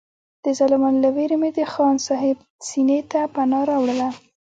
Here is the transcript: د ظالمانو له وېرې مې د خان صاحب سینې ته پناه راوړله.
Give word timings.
د 0.43 0.45
ظالمانو 0.57 0.99
له 1.03 1.09
وېرې 1.15 1.37
مې 1.41 1.49
د 1.57 1.59
خان 1.73 1.95
صاحب 2.07 2.37
سینې 2.67 2.99
ته 3.11 3.19
پناه 3.33 3.63
راوړله. 3.69 4.09